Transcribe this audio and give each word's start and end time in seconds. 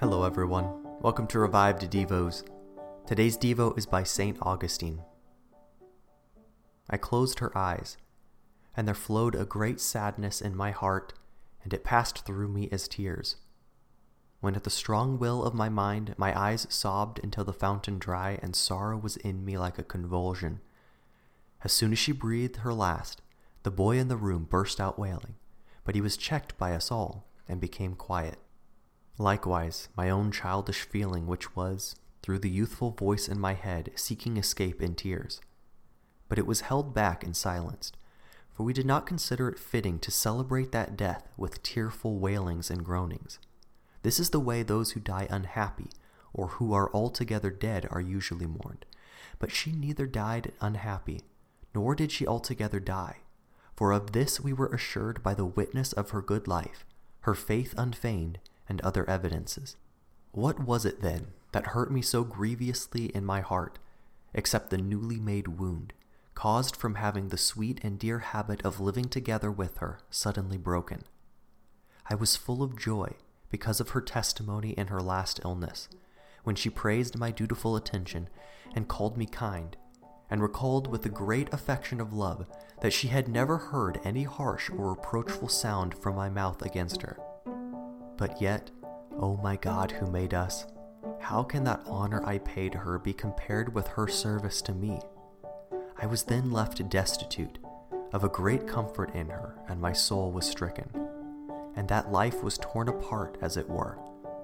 Hello, 0.00 0.24
everyone. 0.24 0.68
Welcome 1.02 1.28
to 1.28 1.38
Revived 1.38 1.88
Devos. 1.88 2.42
Today's 3.06 3.38
Devo 3.38 3.78
is 3.78 3.86
by 3.86 4.02
St. 4.02 4.36
Augustine. 4.42 5.00
I 6.90 6.96
closed 6.96 7.38
her 7.38 7.56
eyes, 7.56 7.96
and 8.76 8.88
there 8.88 8.94
flowed 8.96 9.36
a 9.36 9.44
great 9.44 9.80
sadness 9.80 10.40
in 10.40 10.56
my 10.56 10.72
heart, 10.72 11.12
and 11.62 11.72
it 11.72 11.84
passed 11.84 12.26
through 12.26 12.48
me 12.48 12.68
as 12.72 12.88
tears. 12.88 13.36
When 14.40 14.56
at 14.56 14.64
the 14.64 14.68
strong 14.68 15.16
will 15.16 15.44
of 15.44 15.54
my 15.54 15.68
mind 15.68 16.16
my 16.18 16.36
eyes 16.36 16.66
sobbed 16.68 17.20
until 17.22 17.44
the 17.44 17.52
fountain 17.52 18.00
dry, 18.00 18.40
and 18.42 18.56
sorrow 18.56 18.98
was 18.98 19.16
in 19.18 19.44
me 19.44 19.56
like 19.56 19.78
a 19.78 19.84
convulsion. 19.84 20.60
As 21.62 21.72
soon 21.72 21.92
as 21.92 22.00
she 22.00 22.10
breathed 22.10 22.56
her 22.56 22.74
last, 22.74 23.22
the 23.62 23.70
boy 23.70 23.96
in 23.98 24.08
the 24.08 24.16
room 24.16 24.48
burst 24.50 24.80
out 24.80 24.98
wailing, 24.98 25.36
but 25.84 25.94
he 25.94 26.00
was 26.00 26.16
checked 26.16 26.58
by 26.58 26.74
us 26.74 26.90
all, 26.90 27.28
and 27.48 27.60
became 27.60 27.94
quiet. 27.94 28.38
Likewise, 29.18 29.88
my 29.96 30.10
own 30.10 30.32
childish 30.32 30.82
feeling, 30.82 31.26
which 31.26 31.54
was, 31.54 31.94
through 32.22 32.40
the 32.40 32.50
youthful 32.50 32.90
voice 32.90 33.28
in 33.28 33.38
my 33.38 33.54
head, 33.54 33.90
seeking 33.94 34.36
escape 34.36 34.82
in 34.82 34.94
tears. 34.94 35.40
But 36.28 36.38
it 36.38 36.46
was 36.46 36.62
held 36.62 36.94
back 36.94 37.22
and 37.22 37.36
silenced, 37.36 37.96
for 38.52 38.64
we 38.64 38.72
did 38.72 38.86
not 38.86 39.06
consider 39.06 39.48
it 39.48 39.58
fitting 39.58 39.98
to 40.00 40.10
celebrate 40.10 40.72
that 40.72 40.96
death 40.96 41.28
with 41.36 41.62
tearful 41.62 42.18
wailings 42.18 42.70
and 42.70 42.84
groanings. 42.84 43.38
This 44.02 44.18
is 44.18 44.30
the 44.30 44.40
way 44.40 44.62
those 44.62 44.92
who 44.92 45.00
die 45.00 45.28
unhappy, 45.30 45.90
or 46.32 46.48
who 46.48 46.72
are 46.72 46.92
altogether 46.92 47.50
dead, 47.50 47.86
are 47.90 48.00
usually 48.00 48.46
mourned. 48.46 48.84
But 49.38 49.52
she 49.52 49.72
neither 49.72 50.06
died 50.06 50.52
unhappy, 50.60 51.22
nor 51.74 51.94
did 51.94 52.10
she 52.10 52.26
altogether 52.26 52.80
die, 52.80 53.18
for 53.76 53.92
of 53.92 54.12
this 54.12 54.40
we 54.40 54.52
were 54.52 54.68
assured 54.68 55.22
by 55.22 55.34
the 55.34 55.44
witness 55.44 55.92
of 55.92 56.10
her 56.10 56.22
good 56.22 56.48
life, 56.48 56.84
her 57.20 57.34
faith 57.34 57.74
unfeigned, 57.76 58.38
and 58.68 58.80
other 58.80 59.08
evidences. 59.08 59.76
What 60.32 60.60
was 60.60 60.84
it 60.84 61.00
then 61.00 61.28
that 61.52 61.68
hurt 61.68 61.92
me 61.92 62.02
so 62.02 62.24
grievously 62.24 63.06
in 63.06 63.24
my 63.24 63.40
heart, 63.40 63.78
except 64.32 64.70
the 64.70 64.78
newly 64.78 65.20
made 65.20 65.58
wound, 65.58 65.92
caused 66.34 66.74
from 66.74 66.96
having 66.96 67.28
the 67.28 67.38
sweet 67.38 67.78
and 67.84 67.98
dear 67.98 68.18
habit 68.18 68.64
of 68.64 68.80
living 68.80 69.04
together 69.04 69.50
with 69.50 69.78
her 69.78 70.00
suddenly 70.10 70.58
broken? 70.58 71.02
I 72.10 72.16
was 72.16 72.36
full 72.36 72.62
of 72.62 72.78
joy 72.78 73.12
because 73.50 73.80
of 73.80 73.90
her 73.90 74.00
testimony 74.00 74.70
in 74.70 74.88
her 74.88 75.00
last 75.00 75.40
illness, 75.44 75.88
when 76.42 76.56
she 76.56 76.68
praised 76.68 77.16
my 77.16 77.30
dutiful 77.30 77.76
attention 77.76 78.28
and 78.74 78.88
called 78.88 79.16
me 79.16 79.26
kind, 79.26 79.76
and 80.28 80.42
recalled 80.42 80.88
with 80.88 81.06
a 81.06 81.10
great 81.10 81.52
affection 81.52 82.00
of 82.00 82.12
love 82.12 82.46
that 82.80 82.92
she 82.92 83.08
had 83.08 83.28
never 83.28 83.56
heard 83.56 84.00
any 84.04 84.24
harsh 84.24 84.68
or 84.70 84.90
reproachful 84.90 85.48
sound 85.48 85.94
from 85.94 86.16
my 86.16 86.28
mouth 86.28 86.60
against 86.62 87.02
her. 87.02 87.16
But 88.16 88.40
yet, 88.40 88.70
O 89.16 89.18
oh 89.20 89.40
my 89.42 89.56
God 89.56 89.92
who 89.92 90.10
made 90.10 90.34
us, 90.34 90.66
how 91.20 91.42
can 91.42 91.64
that 91.64 91.82
honor 91.86 92.22
I 92.26 92.38
paid 92.38 92.74
her 92.74 92.98
be 92.98 93.12
compared 93.12 93.74
with 93.74 93.88
her 93.88 94.08
service 94.08 94.60
to 94.62 94.72
me? 94.72 95.00
I 96.00 96.06
was 96.06 96.24
then 96.24 96.50
left 96.50 96.88
destitute 96.88 97.58
of 98.12 98.24
a 98.24 98.28
great 98.28 98.66
comfort 98.66 99.14
in 99.14 99.28
her, 99.28 99.56
and 99.68 99.80
my 99.80 99.92
soul 99.92 100.30
was 100.30 100.46
stricken. 100.46 100.88
And 101.76 101.88
that 101.88 102.12
life 102.12 102.42
was 102.42 102.58
torn 102.58 102.88
apart, 102.88 103.36
as 103.40 103.56
it 103.56 103.68
were, 103.68 103.98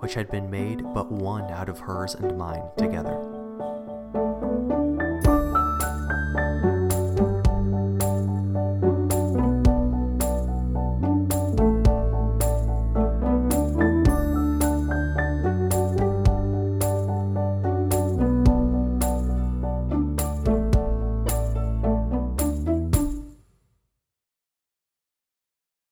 which 0.00 0.14
had 0.14 0.30
been 0.30 0.50
made 0.50 0.82
but 0.92 1.10
one 1.10 1.50
out 1.50 1.68
of 1.68 1.80
hers 1.80 2.14
and 2.14 2.36
mine 2.36 2.64
together. 2.76 3.33